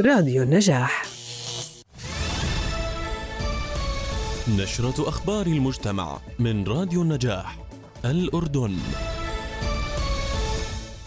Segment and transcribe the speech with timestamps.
[0.00, 1.06] راديو النجاح.
[4.48, 7.58] نشرة أخبار المجتمع من راديو النجاح
[8.04, 8.76] الأردن.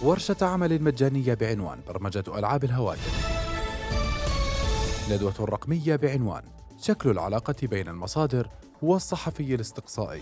[0.02, 3.30] ورشة عمل مجانية بعنوان برمجة ألعاب الهواتف.
[5.12, 6.44] ندوة رقمية بعنوان
[6.82, 8.50] شكل العلاقة بين المصادر
[8.82, 10.22] والصحفي الاستقصائي.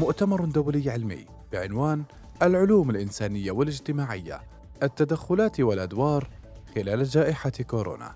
[0.00, 2.04] مؤتمر دولي علمي بعنوان
[2.42, 6.28] العلوم الإنسانية والاجتماعية التدخلات والأدوار
[6.74, 8.14] خلال جائحة كورونا.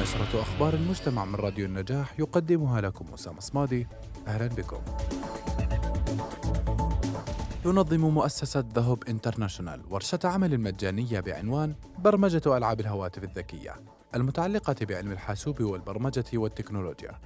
[0.00, 3.86] نشرة أخبار المجتمع من راديو النجاح يقدمها لكم أسامة صمادي.
[4.26, 4.78] أهلا بكم.
[7.64, 13.74] تنظم مؤسسة ذهب انترناشونال ورشة عمل مجانية بعنوان برمجة ألعاب الهواتف الذكية
[14.14, 17.20] المتعلقة بعلم الحاسوب والبرمجة والتكنولوجيا.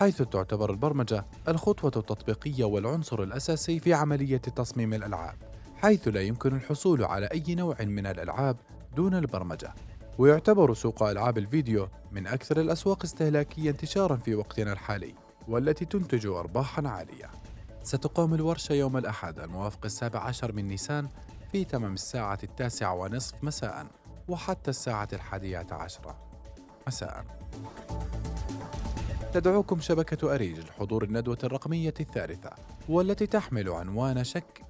[0.00, 5.36] حيث تعتبر البرمجة الخطوة التطبيقية والعنصر الأساسي في عملية تصميم الألعاب
[5.76, 8.56] حيث لا يمكن الحصول على أي نوع من الألعاب
[8.96, 9.74] دون البرمجة.
[10.18, 15.14] ويعتبر سوق ألعاب الفيديو من أكثر الأسواق استهلاكية انتشارا في وقتنا الحالي
[15.48, 17.30] والتي تنتج أرباحا عالية.
[17.82, 21.08] ستقام الورشة يوم الأحد الموافق السابع عشر من نيسان
[21.52, 23.86] في تمام الساعة التاسعة ونصف مساء
[24.28, 26.16] وحتى الساعة الحادية عشرة
[26.86, 27.24] مساء.
[29.32, 32.50] تدعوكم شبكة أريج لحضور الندوة الرقمية الثالثة
[32.88, 34.62] والتي تحمل عنوان شك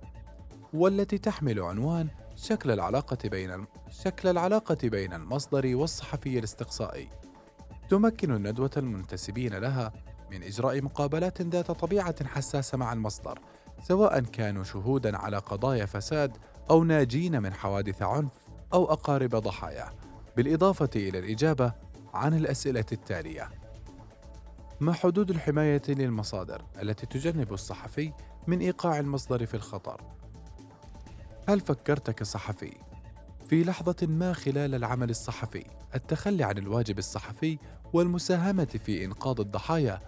[0.73, 3.67] والتي تحمل عنوان شكل العلاقة بين الم...
[3.91, 7.09] شكل العلاقة بين المصدر والصحفي الاستقصائي.
[7.91, 9.93] تمكن الندوة المنتسبين لها
[10.31, 13.39] من إجراء مقابلات ذات طبيعة حساسة مع المصدر،
[13.83, 16.37] سواء كانوا شهودا على قضايا فساد
[16.71, 18.33] أو ناجين من حوادث عنف
[18.73, 19.91] أو أقارب ضحايا،
[20.37, 21.73] بالإضافة إلى الإجابة
[22.15, 23.51] عن الأسئلة التالية:
[24.81, 28.13] ما حدود الحماية للمصادر التي تجنب الصحفي
[28.47, 30.01] من إيقاع المصدر في الخطر؟
[31.49, 32.75] هل فكرت كصحفي
[33.47, 37.59] في لحظة ما خلال العمل الصحفي التخلي عن الواجب الصحفي
[37.93, 40.01] والمساهمة في إنقاذ الضحايا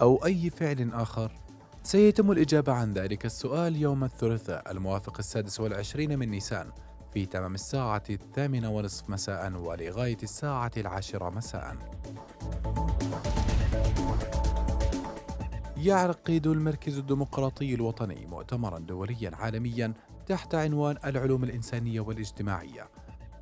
[0.00, 1.32] أو أي فعل آخر؟
[1.82, 6.72] سيتم الإجابة عن ذلك السؤال يوم الثلاثاء الموافق السادس والعشرين من نيسان
[7.14, 11.76] في تمام الساعة الثامنة ونصف مساء ولغاية الساعة العاشرة مساء.
[15.82, 19.92] يعقد المركز الديمقراطي الوطني مؤتمرا دوليا عالميا
[20.26, 22.88] تحت عنوان العلوم الإنسانية والاجتماعية.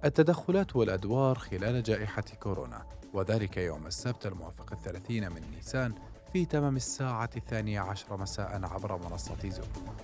[0.05, 5.95] التدخلات والأدوار خلال جائحة كورونا وذلك يوم السبت الموافق الثلاثين من نيسان
[6.33, 9.95] في تمام الساعة الثانية عشر مساء عبر منصة زوم.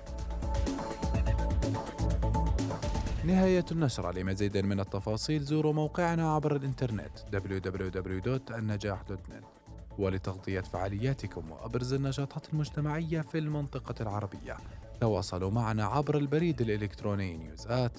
[3.24, 9.55] نهاية النشرة لمزيد من التفاصيل زوروا موقعنا عبر الإنترنت www.النجاح.net
[9.98, 14.56] ولتغطية فعالياتكم وأبرز النشاطات المجتمعية في المنطقة العربية.
[15.00, 17.92] تواصلوا معنا عبر البريد الإلكتروني نيوزات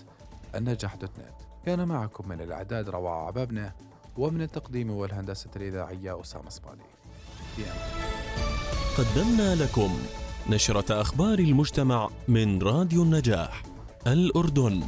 [0.56, 1.48] النجاح دوت نت.
[1.66, 3.72] كان معكم من الإعداد رواع عبابنة
[4.18, 6.84] ومن التقديم والهندسة الإذاعية أسامة صبالي.
[8.98, 10.00] قدمنا لكم
[10.50, 13.64] نشرة أخبار المجتمع من راديو النجاح
[14.08, 14.84] الأردن.